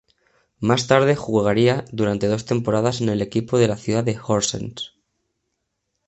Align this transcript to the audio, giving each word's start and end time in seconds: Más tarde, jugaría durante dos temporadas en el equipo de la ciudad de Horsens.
Más 0.59 0.87
tarde, 0.87 1.15
jugaría 1.15 1.85
durante 1.91 2.25
dos 2.25 2.45
temporadas 2.45 3.01
en 3.01 3.09
el 3.09 3.21
equipo 3.21 3.59
de 3.59 3.67
la 3.67 3.77
ciudad 3.77 4.03
de 4.03 4.17
Horsens. 4.17 4.95